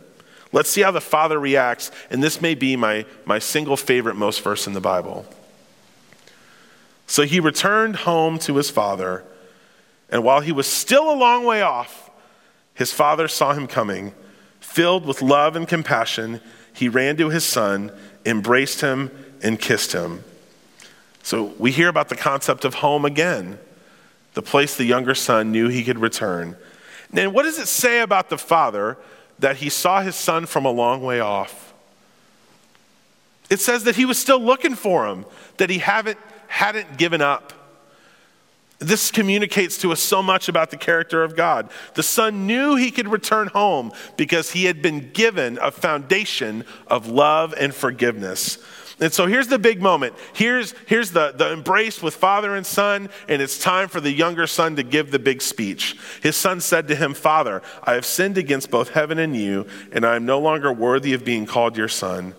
Let's 0.52 0.68
see 0.68 0.82
how 0.82 0.90
the 0.90 1.00
father 1.00 1.40
reacts, 1.40 1.90
and 2.10 2.22
this 2.22 2.42
may 2.42 2.54
be 2.54 2.76
my, 2.76 3.06
my 3.24 3.38
single 3.38 3.78
favorite, 3.78 4.16
most 4.16 4.42
verse 4.42 4.66
in 4.66 4.74
the 4.74 4.80
Bible. 4.80 5.24
So 7.06 7.22
he 7.22 7.40
returned 7.40 7.96
home 7.96 8.38
to 8.40 8.56
his 8.56 8.68
father, 8.68 9.24
and 10.10 10.22
while 10.22 10.40
he 10.40 10.52
was 10.52 10.66
still 10.66 11.10
a 11.10 11.16
long 11.16 11.44
way 11.46 11.62
off, 11.62 12.10
his 12.74 12.92
father 12.92 13.28
saw 13.28 13.54
him 13.54 13.66
coming. 13.66 14.12
Filled 14.60 15.06
with 15.06 15.22
love 15.22 15.56
and 15.56 15.66
compassion, 15.66 16.40
he 16.76 16.90
ran 16.90 17.16
to 17.16 17.30
his 17.30 17.44
son, 17.44 17.90
embraced 18.26 18.82
him, 18.82 19.10
and 19.42 19.58
kissed 19.58 19.92
him. 19.92 20.22
So 21.22 21.54
we 21.58 21.72
hear 21.72 21.88
about 21.88 22.10
the 22.10 22.16
concept 22.16 22.64
of 22.64 22.74
home 22.74 23.04
again 23.04 23.58
the 24.34 24.42
place 24.42 24.76
the 24.76 24.84
younger 24.84 25.14
son 25.14 25.50
knew 25.50 25.68
he 25.68 25.82
could 25.82 25.98
return. 25.98 26.56
And 27.14 27.32
what 27.32 27.44
does 27.44 27.58
it 27.58 27.68
say 27.68 28.00
about 28.00 28.28
the 28.28 28.36
father 28.36 28.98
that 29.38 29.56
he 29.56 29.70
saw 29.70 30.02
his 30.02 30.14
son 30.14 30.44
from 30.44 30.66
a 30.66 30.70
long 30.70 31.02
way 31.02 31.20
off? 31.20 31.72
It 33.48 33.60
says 33.60 33.84
that 33.84 33.96
he 33.96 34.04
was 34.04 34.18
still 34.18 34.38
looking 34.38 34.74
for 34.74 35.06
him, 35.06 35.24
that 35.56 35.70
he 35.70 35.78
haven't, 35.78 36.18
hadn't 36.48 36.98
given 36.98 37.22
up. 37.22 37.54
This 38.78 39.10
communicates 39.10 39.78
to 39.78 39.92
us 39.92 40.00
so 40.00 40.22
much 40.22 40.48
about 40.48 40.70
the 40.70 40.76
character 40.76 41.24
of 41.24 41.34
God. 41.34 41.70
The 41.94 42.02
son 42.02 42.46
knew 42.46 42.76
he 42.76 42.90
could 42.90 43.08
return 43.08 43.48
home 43.48 43.92
because 44.16 44.50
he 44.50 44.66
had 44.66 44.82
been 44.82 45.10
given 45.12 45.58
a 45.62 45.70
foundation 45.70 46.64
of 46.86 47.08
love 47.08 47.54
and 47.58 47.74
forgiveness. 47.74 48.58
And 48.98 49.12
so 49.12 49.26
here's 49.26 49.48
the 49.48 49.58
big 49.58 49.82
moment. 49.82 50.14
Here's, 50.32 50.74
here's 50.86 51.10
the, 51.10 51.32
the 51.32 51.52
embrace 51.52 52.02
with 52.02 52.14
father 52.14 52.54
and 52.54 52.64
son, 52.64 53.10
and 53.28 53.42
it's 53.42 53.58
time 53.58 53.88
for 53.88 54.00
the 54.00 54.10
younger 54.10 54.46
son 54.46 54.76
to 54.76 54.82
give 54.82 55.10
the 55.10 55.18
big 55.18 55.42
speech. 55.42 55.96
His 56.22 56.34
son 56.36 56.60
said 56.60 56.88
to 56.88 56.96
him, 56.96 57.12
Father, 57.12 57.62
I 57.82 57.92
have 57.92 58.06
sinned 58.06 58.38
against 58.38 58.70
both 58.70 58.90
heaven 58.90 59.18
and 59.18 59.36
you, 59.36 59.66
and 59.92 60.06
I 60.06 60.16
am 60.16 60.24
no 60.24 60.38
longer 60.38 60.72
worthy 60.72 61.12
of 61.12 61.24
being 61.26 61.44
called 61.44 61.76
your 61.76 61.88
son. 61.88 62.34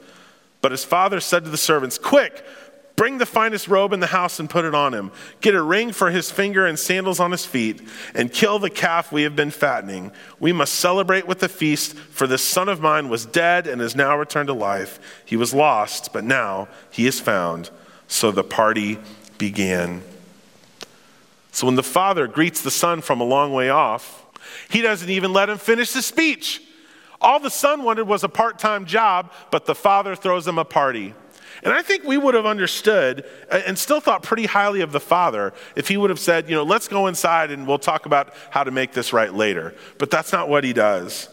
But 0.61 0.71
his 0.71 0.83
father 0.83 1.19
said 1.19 1.43
to 1.43 1.51
the 1.51 1.57
servants, 1.57 1.99
Quick, 1.99 2.43
Bring 2.97 3.19
the 3.19 3.27
finest 3.27 3.67
robe 3.67 3.93
in 3.93 3.99
the 3.99 4.07
house 4.07 4.39
and 4.39 4.49
put 4.49 4.65
it 4.65 4.73
on 4.73 4.91
him. 4.91 5.11
Get 5.39 5.53
a 5.53 5.61
ring 5.61 5.91
for 5.91 6.09
his 6.09 6.31
finger 6.31 6.65
and 6.65 6.79
sandals 6.79 7.19
on 7.19 7.29
his 7.29 7.45
feet, 7.45 7.87
and 8.15 8.33
kill 8.33 8.57
the 8.57 8.71
calf 8.71 9.11
we 9.11 9.21
have 9.21 9.35
been 9.35 9.51
fattening. 9.51 10.11
We 10.39 10.51
must 10.51 10.73
celebrate 10.73 11.27
with 11.27 11.37
the 11.39 11.47
feast, 11.47 11.93
for 11.93 12.25
this 12.25 12.41
son 12.41 12.67
of 12.67 12.81
mine 12.81 13.07
was 13.07 13.27
dead 13.27 13.67
and 13.67 13.83
is 13.83 13.95
now 13.95 14.17
returned 14.17 14.47
to 14.47 14.53
life. 14.53 14.99
He 15.23 15.37
was 15.37 15.53
lost, 15.53 16.11
but 16.11 16.23
now 16.23 16.69
he 16.89 17.05
is 17.05 17.19
found. 17.19 17.69
So 18.07 18.31
the 18.31 18.43
party 18.43 18.97
began. 19.37 20.01
So 21.51 21.67
when 21.67 21.75
the 21.75 21.83
father 21.83 22.25
greets 22.25 22.61
the 22.61 22.71
son 22.71 23.01
from 23.01 23.21
a 23.21 23.25
long 23.25 23.53
way 23.53 23.69
off, 23.69 24.25
he 24.69 24.81
doesn't 24.81 25.09
even 25.09 25.33
let 25.33 25.49
him 25.49 25.59
finish 25.59 25.91
the 25.91 26.01
speech. 26.01 26.63
All 27.21 27.39
the 27.39 27.51
son 27.51 27.83
wanted 27.83 28.07
was 28.07 28.23
a 28.23 28.29
part 28.29 28.57
time 28.57 28.85
job, 28.85 29.31
but 29.51 29.65
the 29.65 29.75
father 29.75 30.15
throws 30.15 30.47
him 30.47 30.57
a 30.57 30.65
party. 30.65 31.13
And 31.63 31.73
I 31.73 31.81
think 31.81 32.03
we 32.03 32.17
would 32.17 32.33
have 32.33 32.45
understood 32.45 33.25
uh, 33.51 33.61
and 33.65 33.77
still 33.77 33.99
thought 33.99 34.23
pretty 34.23 34.45
highly 34.45 34.81
of 34.81 34.91
the 34.91 34.99
father 34.99 35.53
if 35.75 35.87
he 35.87 35.97
would 35.97 36.09
have 36.09 36.19
said, 36.19 36.49
you 36.49 36.55
know, 36.55 36.63
let's 36.63 36.87
go 36.87 37.07
inside 37.07 37.51
and 37.51 37.67
we'll 37.67 37.79
talk 37.79 38.05
about 38.05 38.33
how 38.49 38.63
to 38.63 38.71
make 38.71 38.93
this 38.93 39.13
right 39.13 39.33
later. 39.33 39.73
But 39.97 40.11
that's 40.11 40.31
not 40.31 40.49
what 40.49 40.63
he 40.63 40.73
does. 40.73 41.29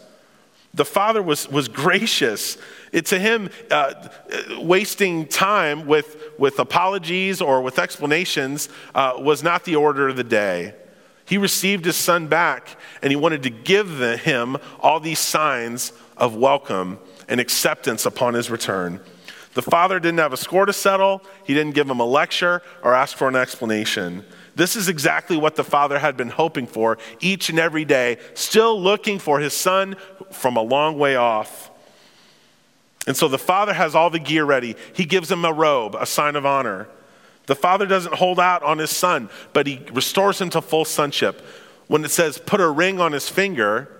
The 0.73 0.85
father 0.85 1.23
was, 1.23 1.49
was 1.49 1.69
gracious. 1.69 2.57
It, 2.91 3.05
to 3.07 3.19
him, 3.19 3.49
uh, 3.71 4.09
wasting 4.57 5.25
time 5.27 5.85
with, 5.85 6.17
with 6.37 6.59
apologies 6.59 7.41
or 7.41 7.61
with 7.61 7.79
explanations 7.79 8.67
uh, 8.93 9.13
was 9.17 9.41
not 9.41 9.63
the 9.63 9.77
order 9.77 10.09
of 10.09 10.17
the 10.17 10.23
day. 10.23 10.73
He 11.25 11.37
received 11.37 11.85
his 11.85 11.95
son 11.95 12.27
back 12.27 12.77
and 13.01 13.11
he 13.11 13.15
wanted 13.15 13.43
to 13.43 13.49
give 13.49 13.97
the, 13.97 14.17
him 14.17 14.57
all 14.79 14.99
these 14.99 15.19
signs 15.19 15.93
of 16.17 16.35
welcome 16.35 16.99
and 17.27 17.39
acceptance 17.39 18.05
upon 18.05 18.33
his 18.33 18.49
return. 18.49 18.99
The 19.55 19.61
father 19.61 20.01
didn't 20.01 20.19
have 20.19 20.33
a 20.33 20.37
score 20.37 20.65
to 20.65 20.73
settle, 20.73 21.23
he 21.45 21.53
didn't 21.53 21.75
give 21.75 21.89
him 21.89 22.01
a 22.01 22.05
lecture 22.05 22.61
or 22.83 22.93
ask 22.93 23.17
for 23.17 23.29
an 23.29 23.37
explanation. 23.37 24.25
This 24.53 24.75
is 24.75 24.89
exactly 24.89 25.37
what 25.37 25.55
the 25.55 25.63
father 25.63 25.97
had 25.97 26.17
been 26.17 26.29
hoping 26.29 26.67
for 26.67 26.97
each 27.21 27.49
and 27.49 27.57
every 27.57 27.85
day, 27.85 28.17
still 28.33 28.79
looking 28.79 29.17
for 29.17 29.39
his 29.39 29.53
son 29.53 29.95
from 30.31 30.57
a 30.57 30.61
long 30.61 30.99
way 30.99 31.15
off. 31.15 31.71
And 33.07 33.15
so 33.15 33.29
the 33.29 33.37
father 33.37 33.73
has 33.73 33.95
all 33.95 34.09
the 34.09 34.19
gear 34.19 34.43
ready. 34.43 34.75
He 34.93 35.05
gives 35.05 35.31
him 35.31 35.45
a 35.45 35.53
robe, 35.53 35.95
a 35.97 36.05
sign 36.05 36.35
of 36.35 36.45
honor. 36.45 36.89
The 37.45 37.55
father 37.55 37.85
doesn't 37.85 38.15
hold 38.15 38.41
out 38.41 38.61
on 38.61 38.77
his 38.77 38.91
son, 38.91 39.29
but 39.53 39.67
he 39.67 39.81
restores 39.93 40.41
him 40.41 40.49
to 40.49 40.61
full 40.61 40.83
sonship. 40.83 41.41
When 41.87 42.03
it 42.03 42.11
says 42.11 42.39
put 42.39 42.59
a 42.59 42.69
ring 42.69 42.99
on 42.99 43.13
his 43.13 43.29
finger, 43.29 43.94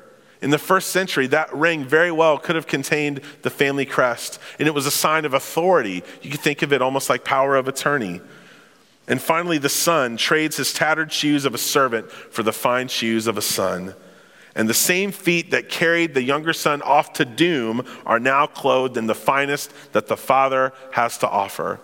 in 0.45 0.51
the 0.51 0.59
first 0.59 0.89
century, 0.89 1.25
that 1.25 1.51
ring 1.55 1.83
very 1.83 2.11
well 2.11 2.37
could 2.37 2.55
have 2.55 2.67
contained 2.67 3.19
the 3.41 3.49
family 3.49 3.83
crest, 3.83 4.37
and 4.59 4.67
it 4.67 4.75
was 4.75 4.85
a 4.85 4.91
sign 4.91 5.25
of 5.25 5.33
authority. 5.33 6.03
You 6.21 6.29
could 6.29 6.39
think 6.39 6.61
of 6.61 6.71
it 6.71 6.83
almost 6.83 7.09
like 7.09 7.25
power 7.25 7.55
of 7.55 7.67
attorney. 7.67 8.21
And 9.07 9.19
finally, 9.19 9.57
the 9.57 9.69
son 9.69 10.17
trades 10.17 10.57
his 10.57 10.71
tattered 10.71 11.11
shoes 11.11 11.45
of 11.45 11.55
a 11.55 11.57
servant 11.57 12.11
for 12.11 12.43
the 12.43 12.53
fine 12.53 12.89
shoes 12.89 13.25
of 13.25 13.39
a 13.39 13.41
son. 13.41 13.95
And 14.53 14.69
the 14.69 14.75
same 14.75 15.11
feet 15.11 15.49
that 15.49 15.67
carried 15.67 16.13
the 16.13 16.21
younger 16.21 16.53
son 16.53 16.83
off 16.83 17.13
to 17.13 17.25
doom 17.25 17.83
are 18.05 18.19
now 18.19 18.45
clothed 18.45 18.97
in 18.97 19.07
the 19.07 19.15
finest 19.15 19.73
that 19.93 20.05
the 20.05 20.15
father 20.15 20.73
has 20.91 21.17
to 21.17 21.27
offer. 21.27 21.79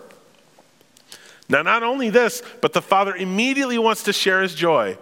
Now, 1.48 1.62
not 1.62 1.82
only 1.82 2.10
this, 2.10 2.44
but 2.60 2.74
the 2.74 2.80
father 2.80 3.16
immediately 3.16 3.78
wants 3.78 4.04
to 4.04 4.12
share 4.12 4.40
his 4.40 4.54
joy. 4.54 4.98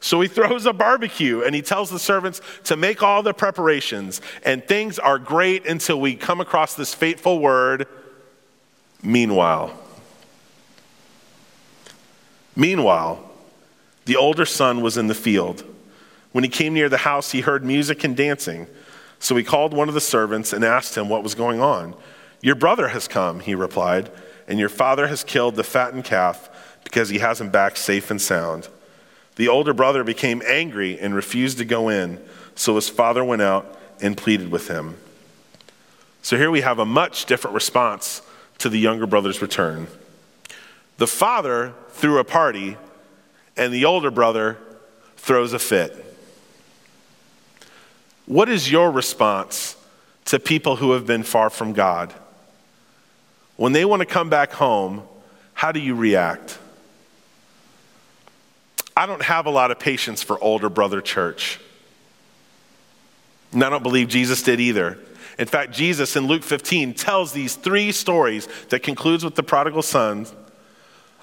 So 0.00 0.20
he 0.20 0.28
throws 0.28 0.64
a 0.66 0.72
barbecue 0.72 1.42
and 1.42 1.54
he 1.54 1.62
tells 1.62 1.90
the 1.90 1.98
servants 1.98 2.40
to 2.64 2.76
make 2.76 3.02
all 3.02 3.22
the 3.22 3.34
preparations. 3.34 4.20
And 4.44 4.66
things 4.66 4.98
are 4.98 5.18
great 5.18 5.66
until 5.66 6.00
we 6.00 6.14
come 6.14 6.40
across 6.40 6.74
this 6.74 6.94
fateful 6.94 7.40
word 7.40 7.86
meanwhile. 9.02 9.72
Meanwhile, 12.54 13.24
the 14.04 14.16
older 14.16 14.44
son 14.44 14.80
was 14.80 14.96
in 14.96 15.06
the 15.06 15.14
field. 15.14 15.64
When 16.32 16.44
he 16.44 16.50
came 16.50 16.74
near 16.74 16.88
the 16.88 16.98
house, 16.98 17.32
he 17.32 17.40
heard 17.40 17.64
music 17.64 18.04
and 18.04 18.16
dancing. 18.16 18.66
So 19.18 19.36
he 19.36 19.44
called 19.44 19.72
one 19.72 19.88
of 19.88 19.94
the 19.94 20.00
servants 20.00 20.52
and 20.52 20.64
asked 20.64 20.96
him 20.96 21.08
what 21.08 21.22
was 21.22 21.34
going 21.34 21.60
on. 21.60 21.94
Your 22.40 22.54
brother 22.54 22.88
has 22.88 23.08
come, 23.08 23.40
he 23.40 23.54
replied, 23.54 24.10
and 24.46 24.58
your 24.58 24.68
father 24.68 25.08
has 25.08 25.24
killed 25.24 25.56
the 25.56 25.64
fattened 25.64 26.04
calf 26.04 26.48
because 26.84 27.08
he 27.08 27.18
has 27.18 27.40
him 27.40 27.50
back 27.50 27.76
safe 27.76 28.10
and 28.10 28.20
sound. 28.20 28.68
The 29.38 29.46
older 29.46 29.72
brother 29.72 30.02
became 30.02 30.42
angry 30.44 30.98
and 30.98 31.14
refused 31.14 31.58
to 31.58 31.64
go 31.64 31.88
in, 31.88 32.20
so 32.56 32.74
his 32.74 32.88
father 32.88 33.22
went 33.24 33.40
out 33.40 33.78
and 34.00 34.16
pleaded 34.16 34.50
with 34.50 34.66
him. 34.66 34.96
So 36.22 36.36
here 36.36 36.50
we 36.50 36.62
have 36.62 36.80
a 36.80 36.84
much 36.84 37.24
different 37.24 37.54
response 37.54 38.20
to 38.58 38.68
the 38.68 38.80
younger 38.80 39.06
brother's 39.06 39.40
return. 39.40 39.86
The 40.96 41.06
father 41.06 41.72
threw 41.90 42.18
a 42.18 42.24
party, 42.24 42.76
and 43.56 43.72
the 43.72 43.84
older 43.84 44.10
brother 44.10 44.58
throws 45.16 45.52
a 45.52 45.60
fit. 45.60 45.94
What 48.26 48.48
is 48.48 48.72
your 48.72 48.90
response 48.90 49.76
to 50.24 50.40
people 50.40 50.74
who 50.74 50.90
have 50.92 51.06
been 51.06 51.22
far 51.22 51.48
from 51.48 51.74
God? 51.74 52.12
When 53.54 53.72
they 53.72 53.84
want 53.84 54.00
to 54.00 54.06
come 54.06 54.28
back 54.28 54.50
home, 54.50 55.04
how 55.54 55.70
do 55.70 55.78
you 55.78 55.94
react? 55.94 56.58
I 58.98 59.06
don't 59.06 59.22
have 59.22 59.46
a 59.46 59.50
lot 59.50 59.70
of 59.70 59.78
patience 59.78 60.24
for 60.24 60.42
older 60.42 60.68
brother 60.68 61.00
church. 61.00 61.60
And 63.52 63.62
I 63.62 63.70
don't 63.70 63.84
believe 63.84 64.08
Jesus 64.08 64.42
did 64.42 64.58
either. 64.58 64.98
In 65.38 65.46
fact, 65.46 65.72
Jesus 65.72 66.16
in 66.16 66.26
Luke 66.26 66.42
15 66.42 66.94
tells 66.94 67.32
these 67.32 67.54
three 67.54 67.92
stories 67.92 68.48
that 68.70 68.82
concludes 68.82 69.22
with 69.22 69.36
the 69.36 69.44
prodigal 69.44 69.82
son 69.82 70.26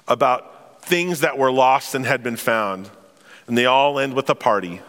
about 0.08 0.84
things 0.86 1.20
that 1.20 1.36
were 1.36 1.52
lost 1.52 1.94
and 1.94 2.06
had 2.06 2.22
been 2.22 2.36
found. 2.36 2.88
And 3.46 3.58
they 3.58 3.66
all 3.66 3.98
end 3.98 4.14
with 4.14 4.30
a 4.30 4.34
party. 4.34 4.80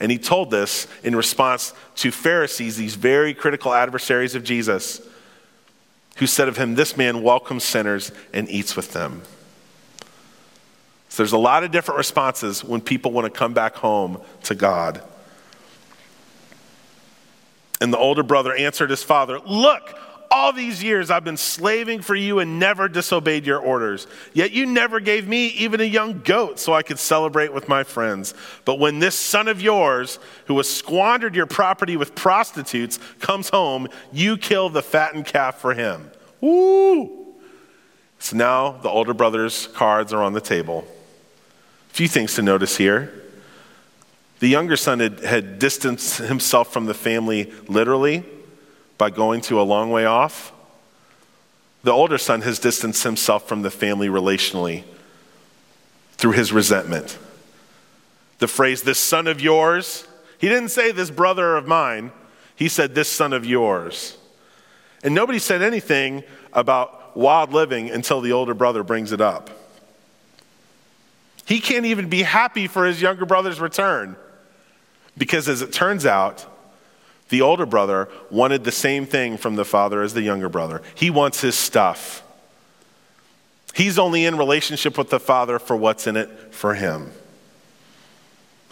And 0.00 0.10
he 0.10 0.16
told 0.16 0.50
this 0.50 0.88
in 1.04 1.14
response 1.14 1.74
to 1.96 2.10
Pharisees, 2.10 2.78
these 2.78 2.94
very 2.94 3.34
critical 3.34 3.74
adversaries 3.74 4.34
of 4.34 4.42
Jesus, 4.42 5.02
who 6.16 6.26
said 6.26 6.48
of 6.48 6.56
him, 6.56 6.76
This 6.76 6.96
man 6.96 7.22
welcomes 7.22 7.62
sinners 7.62 8.10
and 8.32 8.48
eats 8.48 8.74
with 8.74 8.94
them. 8.94 9.20
So 11.16 11.22
there's 11.22 11.32
a 11.32 11.38
lot 11.38 11.64
of 11.64 11.70
different 11.70 11.96
responses 11.96 12.62
when 12.62 12.82
people 12.82 13.10
want 13.10 13.24
to 13.24 13.30
come 13.30 13.54
back 13.54 13.76
home 13.76 14.20
to 14.42 14.54
God. 14.54 15.00
And 17.80 17.90
the 17.90 17.96
older 17.96 18.22
brother 18.22 18.54
answered 18.54 18.90
his 18.90 19.02
father, 19.02 19.40
Look, 19.40 19.98
all 20.30 20.52
these 20.52 20.82
years 20.82 21.10
I've 21.10 21.24
been 21.24 21.38
slaving 21.38 22.02
for 22.02 22.14
you 22.14 22.40
and 22.40 22.58
never 22.58 22.86
disobeyed 22.86 23.46
your 23.46 23.58
orders. 23.58 24.06
Yet 24.34 24.52
you 24.52 24.66
never 24.66 25.00
gave 25.00 25.26
me 25.26 25.46
even 25.46 25.80
a 25.80 25.84
young 25.84 26.20
goat 26.20 26.58
so 26.58 26.74
I 26.74 26.82
could 26.82 26.98
celebrate 26.98 27.50
with 27.50 27.66
my 27.66 27.82
friends. 27.82 28.34
But 28.66 28.78
when 28.78 28.98
this 28.98 29.14
son 29.14 29.48
of 29.48 29.62
yours, 29.62 30.18
who 30.48 30.58
has 30.58 30.68
squandered 30.68 31.34
your 31.34 31.46
property 31.46 31.96
with 31.96 32.14
prostitutes, 32.14 32.98
comes 33.20 33.48
home, 33.48 33.88
you 34.12 34.36
kill 34.36 34.68
the 34.68 34.82
fattened 34.82 35.24
calf 35.24 35.62
for 35.62 35.72
him. 35.72 36.10
Woo! 36.42 37.24
So 38.18 38.36
now 38.36 38.72
the 38.72 38.90
older 38.90 39.14
brother's 39.14 39.68
cards 39.68 40.12
are 40.12 40.22
on 40.22 40.34
the 40.34 40.42
table 40.42 40.86
few 41.96 42.08
things 42.08 42.34
to 42.34 42.42
notice 42.42 42.76
here. 42.76 43.10
The 44.40 44.48
younger 44.48 44.76
son 44.76 45.00
had, 45.00 45.20
had 45.20 45.58
distanced 45.58 46.18
himself 46.18 46.70
from 46.70 46.84
the 46.84 46.92
family 46.92 47.50
literally 47.68 48.22
by 48.98 49.08
going 49.08 49.40
to 49.42 49.58
a 49.58 49.62
long 49.62 49.90
way 49.90 50.04
off. 50.04 50.52
The 51.84 51.92
older 51.92 52.18
son 52.18 52.42
has 52.42 52.58
distanced 52.58 53.02
himself 53.02 53.48
from 53.48 53.62
the 53.62 53.70
family 53.70 54.08
relationally 54.08 54.84
through 56.18 56.32
his 56.32 56.52
resentment. 56.52 57.16
The 58.40 58.48
phrase, 58.48 58.82
this 58.82 58.98
son 58.98 59.26
of 59.26 59.40
yours, 59.40 60.06
he 60.36 60.50
didn't 60.50 60.68
say 60.68 60.92
this 60.92 61.10
brother 61.10 61.56
of 61.56 61.66
mine, 61.66 62.12
he 62.56 62.68
said 62.68 62.94
this 62.94 63.08
son 63.08 63.32
of 63.32 63.46
yours. 63.46 64.18
And 65.02 65.14
nobody 65.14 65.38
said 65.38 65.62
anything 65.62 66.24
about 66.52 67.16
wild 67.16 67.54
living 67.54 67.88
until 67.88 68.20
the 68.20 68.32
older 68.32 68.52
brother 68.52 68.82
brings 68.82 69.12
it 69.12 69.22
up. 69.22 69.48
He 71.46 71.60
can't 71.60 71.86
even 71.86 72.08
be 72.08 72.22
happy 72.22 72.66
for 72.66 72.84
his 72.84 73.00
younger 73.00 73.24
brother's 73.24 73.60
return. 73.60 74.16
Because 75.16 75.48
as 75.48 75.62
it 75.62 75.72
turns 75.72 76.04
out, 76.04 76.44
the 77.28 77.40
older 77.40 77.66
brother 77.66 78.08
wanted 78.30 78.64
the 78.64 78.72
same 78.72 79.06
thing 79.06 79.36
from 79.36 79.54
the 79.54 79.64
father 79.64 80.02
as 80.02 80.12
the 80.12 80.22
younger 80.22 80.48
brother. 80.48 80.82
He 80.94 81.08
wants 81.08 81.40
his 81.40 81.54
stuff. 81.54 82.22
He's 83.74 83.98
only 83.98 84.24
in 84.24 84.36
relationship 84.36 84.98
with 84.98 85.10
the 85.10 85.20
father 85.20 85.58
for 85.58 85.76
what's 85.76 86.06
in 86.06 86.16
it 86.16 86.54
for 86.54 86.74
him. 86.74 87.12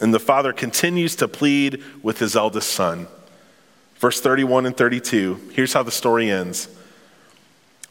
And 0.01 0.13
the 0.13 0.21
father 0.21 0.53
continues 0.53 1.15
to 1.17 1.29
plead 1.29 1.83
with 2.03 2.19
his 2.19 2.35
eldest 2.35 2.71
son. 2.71 3.07
Verse 3.97 4.21
31 4.21 4.67
and 4.67 4.77
32, 4.77 5.51
here's 5.53 5.73
how 5.73 5.83
the 5.85 5.91
story 5.91 6.31
ends. 6.31 6.69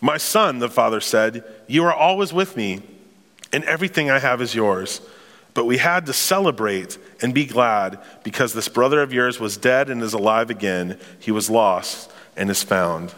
My 0.01 0.17
son, 0.17 0.59
the 0.59 0.69
father 0.69 0.99
said, 0.99 1.43
you 1.67 1.85
are 1.85 1.93
always 1.93 2.33
with 2.33 2.57
me 2.57 2.81
and 3.53 3.63
everything 3.65 4.09
I 4.09 4.19
have 4.19 4.41
is 4.41 4.53
yours. 4.53 4.99
But 5.53 5.65
we 5.65 5.77
had 5.77 6.07
to 6.07 6.13
celebrate 6.13 6.97
and 7.21 7.33
be 7.33 7.45
glad 7.45 7.99
because 8.23 8.53
this 8.53 8.67
brother 8.67 9.01
of 9.01 9.13
yours 9.13 9.39
was 9.39 9.55
dead 9.55 9.89
and 9.89 10.01
is 10.01 10.13
alive 10.13 10.49
again. 10.49 10.99
He 11.19 11.31
was 11.31 11.49
lost 11.49 12.11
and 12.35 12.49
is 12.49 12.63
found. 12.63 13.13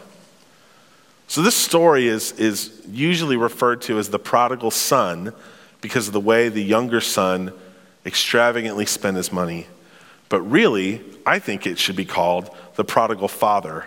So, 1.28 1.42
this 1.42 1.56
story 1.56 2.06
is, 2.06 2.32
is 2.32 2.82
usually 2.88 3.36
referred 3.36 3.82
to 3.82 3.98
as 3.98 4.10
the 4.10 4.18
prodigal 4.18 4.70
son 4.70 5.32
because 5.80 6.06
of 6.06 6.12
the 6.12 6.20
way 6.20 6.48
the 6.48 6.62
younger 6.62 7.00
son 7.00 7.52
extravagantly 8.04 8.86
spent 8.86 9.16
his 9.16 9.32
money. 9.32 9.66
But 10.28 10.42
really, 10.42 11.02
I 11.24 11.40
think 11.40 11.66
it 11.66 11.78
should 11.78 11.96
be 11.96 12.04
called 12.04 12.54
the 12.76 12.84
prodigal 12.84 13.28
father 13.28 13.86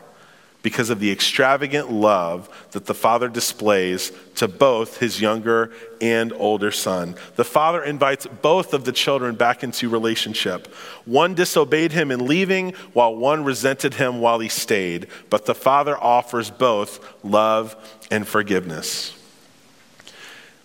because 0.62 0.90
of 0.90 1.00
the 1.00 1.12
extravagant 1.12 1.90
love 1.92 2.50
that 2.72 2.86
the 2.86 2.94
father 2.94 3.30
displays 3.30 4.12
to 4.36 4.48
both 4.48 4.98
his 4.98 5.22
younger 5.22 5.72
and 6.02 6.34
older 6.34 6.72
son. 6.72 7.16
The 7.38 7.46
father 7.46 7.82
invites 7.82 8.28
both 8.42 8.74
of 8.74 8.84
the 8.84 8.92
children 8.92 9.36
back 9.36 9.64
into 9.64 9.88
relationship. 9.88 10.68
One 11.06 11.34
disobeyed 11.34 11.94
him 11.94 12.12
in 12.12 12.26
leaving, 12.26 12.74
while 12.92 13.16
one 13.16 13.46
resented 13.46 13.94
him 13.94 14.20
while 14.20 14.40
he 14.40 14.50
stayed. 14.50 15.08
But 15.30 15.46
the 15.46 15.56
father 15.56 15.98
offers 15.98 16.50
both 16.50 17.24
love 17.24 17.76
and 18.12 18.28
forgiveness. 18.28 19.16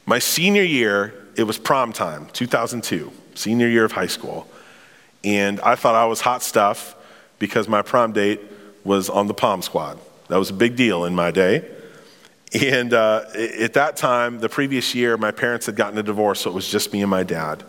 My 0.07 0.19
senior 0.19 0.65
year, 0.65 1.15
it 1.37 1.45
was 1.45 1.57
prom 1.57 1.93
time, 1.93 2.27
2002, 2.33 3.13
senior 3.35 3.69
year 3.69 3.85
of 3.85 3.93
high 3.93 4.07
school. 4.07 4.49
And 5.23 5.61
I 5.61 5.77
thought 5.77 5.95
I 5.95 6.07
was 6.07 6.21
hot 6.21 6.43
stuff 6.43 6.97
because 7.39 7.69
my 7.69 7.81
prom 7.81 8.13
date 8.13 8.41
was 8.85 9.11
on 9.11 9.27
the 9.27 9.35
Pom 9.35 9.63
Squad. 9.63 9.99
That 10.29 10.37
was 10.37 10.51
a 10.51 10.55
big 10.55 10.77
deal 10.77 11.05
in 11.05 11.15
my 11.15 11.31
day. 11.31 11.69
And 12.55 12.95
uh, 12.95 13.25
at 13.35 13.73
that 13.73 13.97
time, 13.97 14.39
the 14.39 14.49
previous 14.49 14.95
year, 14.95 15.17
my 15.17 15.33
parents 15.33 15.67
had 15.67 15.75
gotten 15.75 15.99
a 15.99 16.03
divorce, 16.03 16.43
so 16.43 16.51
it 16.51 16.55
was 16.55 16.69
just 16.69 16.93
me 16.93 17.03
and 17.03 17.11
my 17.11 17.25
dad. 17.25 17.65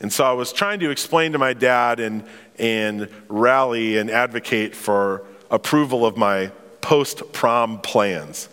And 0.00 0.12
so 0.12 0.24
I 0.24 0.32
was 0.32 0.52
trying 0.52 0.80
to 0.80 0.90
explain 0.90 1.32
to 1.32 1.38
my 1.38 1.52
dad 1.52 2.00
and, 2.00 2.24
and 2.58 3.08
rally 3.28 3.98
and 3.98 4.10
advocate 4.10 4.74
for 4.74 5.24
approval 5.50 6.04
of 6.04 6.16
my 6.16 6.50
post 6.80 7.32
prom 7.32 7.80
plans. 7.80 8.48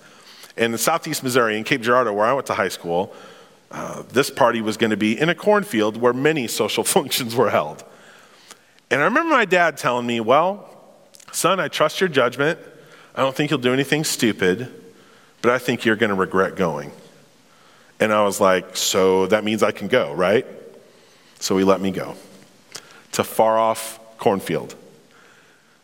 And 0.58 0.74
in 0.74 0.78
southeast 0.78 1.24
Missouri, 1.24 1.58
in 1.58 1.64
Cape 1.64 1.82
Girardeau, 1.82 2.14
where 2.14 2.26
I 2.26 2.34
went 2.34 2.48
to 2.48 2.54
high 2.54 2.70
school, 2.70 3.14
uh, 3.72 4.04
this 4.10 4.30
party 4.30 4.62
was 4.62 4.78
going 4.78 4.92
to 4.92 4.98
be 4.98 5.20
in 5.20 5.30
a 5.30 5.36
cornfield 5.36 5.98
where 5.98 6.14
many 6.14 6.48
social 6.48 6.84
functions 6.96 7.36
were 7.36 7.50
held. 7.50 7.84
And 8.90 9.02
I 9.02 9.06
remember 9.06 9.32
my 9.32 9.46
dad 9.46 9.78
telling 9.78 10.06
me, 10.06 10.20
Well, 10.20 10.70
Son, 11.36 11.60
I 11.60 11.68
trust 11.68 12.00
your 12.00 12.08
judgment. 12.08 12.58
I 13.14 13.22
don't 13.22 13.36
think 13.36 13.52
you'll 13.52 13.60
do 13.60 13.74
anything 13.74 14.06
stupid, 14.06 14.74
but 15.42 15.52
I 15.52 15.58
think 15.58 15.84
you're 15.84 15.98
going 15.98 16.12
to 16.12 16.16
regret 16.16 16.56
going. 16.56 16.94
And 18.00 18.14
I 18.14 18.24
was 18.24 18.40
like, 18.40 18.78
So 18.78 19.28
that 19.28 19.44
means 19.44 19.62
I 19.62 19.72
can 19.72 19.90
go, 19.90 20.14
right? 20.14 20.48
So 21.42 21.58
he 21.58 21.66
let 21.66 21.82
me 21.82 21.92
go 21.92 22.16
to 23.12 23.24
far 23.26 23.58
off 23.58 24.00
cornfield. 24.18 24.76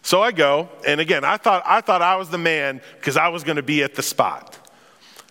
So 0.04 0.24
I 0.24 0.32
go, 0.32 0.70
and 0.88 1.02
again, 1.02 1.26
I 1.26 1.36
thought 1.36 1.64
I, 1.66 1.82
thought 1.82 2.02
I 2.02 2.16
was 2.16 2.30
the 2.30 2.38
man 2.38 2.80
because 2.98 3.18
I 3.18 3.28
was 3.28 3.44
going 3.44 3.58
to 3.58 3.62
be 3.62 3.84
at 3.84 3.96
the 3.96 4.04
spot. 4.04 4.58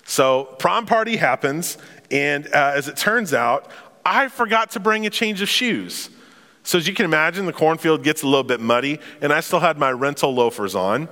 So 0.05 0.55
prom 0.59 0.85
party 0.85 1.17
happens, 1.17 1.79
and 2.11 2.47
uh, 2.49 2.73
as 2.75 2.89
it 2.89 2.99
turns 2.99 3.33
out, 3.33 3.71
I 4.05 4.29
forgot 4.29 4.73
to 4.73 4.81
bring 4.81 5.07
a 5.07 5.11
change 5.11 5.41
of 5.41 5.49
shoes. 5.49 6.11
So, 6.63 6.79
as 6.79 6.87
you 6.87 6.95
can 6.95 7.05
imagine, 7.05 7.47
the 7.47 7.53
cornfield 7.53 8.03
gets 8.03 8.23
a 8.23 8.27
little 8.27 8.45
bit 8.45 8.61
muddy, 8.61 9.01
and 9.21 9.33
I 9.33 9.41
still 9.41 9.61
had 9.61 9.79
my 9.79 9.91
rental 9.91 10.35
loafers 10.35 10.75
on. 10.75 11.09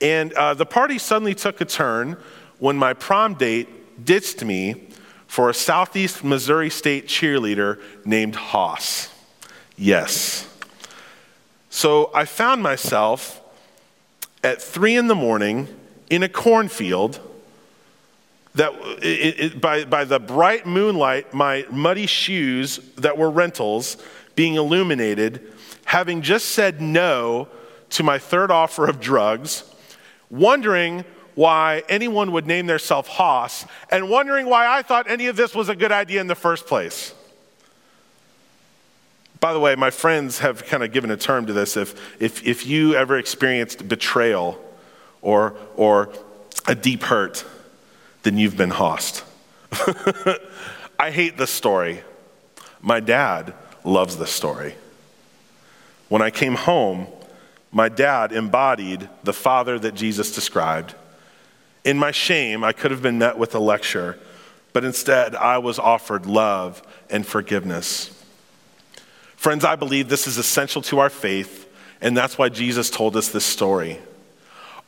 And 0.00 0.32
uh, 0.34 0.54
the 0.54 0.66
party 0.66 0.98
suddenly 0.98 1.34
took 1.34 1.60
a 1.60 1.64
turn 1.64 2.16
when 2.58 2.76
my 2.76 2.92
prom 2.92 3.34
date 3.34 4.04
ditched 4.04 4.44
me 4.44 4.88
for 5.26 5.48
a 5.48 5.54
Southeast 5.54 6.22
Missouri 6.22 6.68
State 6.68 7.06
cheerleader 7.06 7.80
named 8.04 8.36
Hoss. 8.36 9.08
Yes. 9.76 10.48
So 11.70 12.10
I 12.14 12.26
found 12.26 12.62
myself 12.62 13.40
at 14.44 14.60
three 14.60 14.96
in 14.96 15.06
the 15.06 15.14
morning 15.14 15.68
in 16.10 16.22
a 16.22 16.28
cornfield 16.28 17.18
that 18.54 18.74
it, 19.02 19.40
it, 19.40 19.60
by, 19.60 19.84
by 19.84 20.04
the 20.04 20.20
bright 20.20 20.66
moonlight, 20.66 21.32
my 21.32 21.64
muddy 21.70 22.06
shoes 22.06 22.78
that 22.96 23.16
were 23.16 23.30
rentals 23.30 23.96
being 24.34 24.54
illuminated, 24.54 25.52
having 25.84 26.22
just 26.22 26.48
said 26.48 26.80
no 26.80 27.48
to 27.90 28.02
my 28.02 28.18
third 28.18 28.50
offer 28.50 28.88
of 28.88 29.00
drugs, 29.00 29.64
wondering 30.30 31.04
why 31.34 31.82
anyone 31.88 32.32
would 32.32 32.46
name 32.46 32.66
themselves 32.66 33.08
Hoss, 33.08 33.66
and 33.90 34.08
wondering 34.08 34.46
why 34.46 34.66
I 34.66 34.82
thought 34.82 35.10
any 35.10 35.26
of 35.26 35.36
this 35.36 35.54
was 35.54 35.68
a 35.68 35.76
good 35.76 35.92
idea 35.92 36.20
in 36.20 36.26
the 36.26 36.34
first 36.34 36.66
place. 36.66 37.14
By 39.40 39.52
the 39.52 39.58
way, 39.58 39.74
my 39.74 39.90
friends 39.90 40.38
have 40.38 40.64
kind 40.66 40.84
of 40.84 40.92
given 40.92 41.10
a 41.10 41.16
term 41.16 41.46
to 41.46 41.52
this. 41.52 41.76
If, 41.76 42.22
if, 42.22 42.46
if 42.46 42.66
you 42.66 42.94
ever 42.94 43.18
experienced 43.18 43.88
betrayal 43.88 44.62
or, 45.20 45.56
or 45.74 46.12
a 46.66 46.74
deep 46.74 47.02
hurt, 47.02 47.44
then 48.22 48.38
you've 48.38 48.56
been 48.56 48.70
hossed. 48.70 49.24
I 50.98 51.10
hate 51.10 51.36
this 51.36 51.50
story. 51.50 52.02
My 52.80 53.00
dad 53.00 53.54
loves 53.84 54.16
this 54.16 54.30
story. 54.30 54.74
When 56.08 56.22
I 56.22 56.30
came 56.30 56.54
home, 56.54 57.06
my 57.70 57.88
dad 57.88 58.32
embodied 58.32 59.08
the 59.24 59.32
father 59.32 59.78
that 59.78 59.94
Jesus 59.94 60.34
described. 60.34 60.94
In 61.84 61.98
my 61.98 62.10
shame, 62.10 62.62
I 62.62 62.72
could 62.72 62.90
have 62.90 63.02
been 63.02 63.18
met 63.18 63.38
with 63.38 63.54
a 63.54 63.58
lecture, 63.58 64.18
but 64.72 64.84
instead 64.84 65.34
I 65.34 65.58
was 65.58 65.78
offered 65.78 66.26
love 66.26 66.82
and 67.10 67.26
forgiveness. 67.26 68.10
Friends, 69.36 69.64
I 69.64 69.74
believe 69.74 70.08
this 70.08 70.26
is 70.26 70.38
essential 70.38 70.82
to 70.82 71.00
our 71.00 71.10
faith, 71.10 71.68
and 72.00 72.16
that's 72.16 72.38
why 72.38 72.48
Jesus 72.48 72.90
told 72.90 73.16
us 73.16 73.28
this 73.28 73.44
story. 73.44 73.98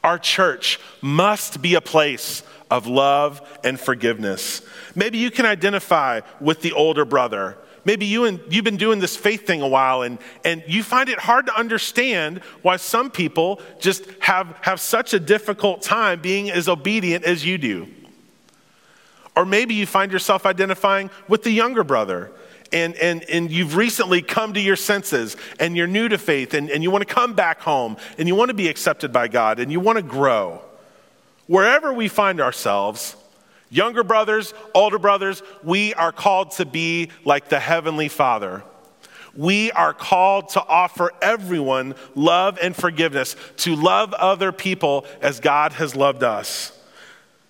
Our 0.05 0.19
church 0.19 0.79
must 1.01 1.63
be 1.63 1.75
a 1.75 1.81
place 1.81 2.43
of 2.71 2.87
love 2.87 3.41
and 3.65 3.81
forgiveness. 3.81 4.61
Maybe 4.95 5.19
you 5.19 5.31
can 5.31 5.47
identify 5.47 6.21
with 6.41 6.61
the 6.61 6.73
older 6.73 7.05
brother. 7.05 7.57
Maybe 7.85 8.07
you 8.07 8.25
and 8.25 8.41
you've 8.49 8.65
been 8.65 8.77
doing 8.77 8.99
this 8.99 9.17
faith 9.17 9.47
thing 9.47 9.61
a 9.61 9.69
while 9.69 10.03
and, 10.03 10.19
and 10.45 10.63
you 10.67 10.83
find 10.83 11.09
it 11.09 11.19
hard 11.19 11.47
to 11.47 11.59
understand 11.59 12.39
why 12.63 12.77
some 12.77 13.11
people 13.11 13.61
just 13.79 14.05
have, 14.21 14.57
have 14.63 14.81
such 14.81 15.13
a 15.13 15.21
difficult 15.21 15.83
time 15.83 16.21
being 16.21 16.51
as 16.51 16.69
obedient 16.69 17.25
as 17.25 17.45
you 17.45 17.59
do. 17.59 17.87
Or 19.37 19.45
maybe 19.45 19.75
you 19.75 19.87
find 19.87 20.13
yourself 20.13 20.47
identifying 20.47 21.11
with 21.29 21.43
the 21.43 21.51
younger 21.51 21.85
brother 21.85 22.31
and, 22.73 22.95
and, 22.97 23.23
and 23.25 23.51
you've 23.51 23.77
recently 23.77 24.23
come 24.23 24.55
to 24.55 24.61
your 24.61 24.77
senses 24.77 25.37
and 25.61 25.77
you're 25.77 25.87
new 25.87 26.09
to 26.09 26.19
faith 26.19 26.55
and, 26.55 26.71
and 26.71 26.83
you 26.83 26.91
want 26.91 27.07
to 27.07 27.15
come 27.15 27.35
back 27.35 27.61
home 27.61 27.97
and 28.19 28.27
you 28.29 28.35
want 28.35 28.49
to 28.49 28.55
be 28.55 28.69
accepted 28.69 29.13
by 29.13 29.29
God 29.29 29.61
and 29.61 29.71
you 29.71 29.81
want 29.81 29.97
to 29.97 30.03
grow. 30.03 30.63
Wherever 31.47 31.93
we 31.93 32.09
find 32.09 32.41
ourselves, 32.41 33.17
younger 33.75 34.05
brothers, 34.05 34.55
older 34.75 34.99
brothers, 34.99 35.43
we 35.63 35.95
are 35.95 36.13
called 36.13 36.53
to 36.53 36.65
be 36.65 37.11
like 37.25 37.49
the 37.49 37.59
Heavenly 37.59 38.09
Father. 38.09 38.63
We 39.37 39.73
are 39.73 39.93
called 39.93 40.51
to 40.51 40.65
offer 40.65 41.11
everyone 41.21 41.97
love 42.15 42.59
and 42.63 42.75
forgiveness, 42.75 43.35
to 43.59 43.75
love 43.75 44.13
other 44.15 44.53
people 44.53 45.07
as 45.21 45.41
God 45.41 45.73
has 45.73 45.97
loved 45.97 46.23
us 46.23 46.71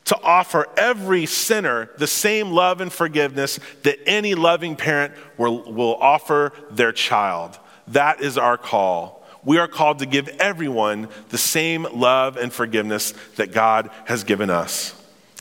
to 0.05 0.21
offer 0.23 0.67
every 0.77 1.27
sinner 1.27 1.91
the 1.97 2.07
same 2.07 2.51
love 2.51 2.81
and 2.81 2.93
forgiveness 2.93 3.59
that 3.83 3.99
any 4.07 4.35
loving 4.35 4.77
parent 4.77 5.15
will, 5.39 5.73
will 5.73 5.97
offer 5.97 6.53
their 6.71 6.93
child. 6.93 7.59
That 7.89 8.21
is 8.21 8.37
our 8.37 8.59
call. 8.59 9.27
We 9.45 9.59
are 9.59 9.69
called 9.69 9.99
to 10.01 10.07
give 10.07 10.29
everyone 10.29 11.09
the 11.31 11.39
same 11.39 11.85
love 11.85 12.37
and 12.37 12.53
forgiveness 12.53 13.13
that 13.37 13.53
God 13.53 13.91
has 14.07 14.25
given 14.25 14.51
us. 14.51 14.95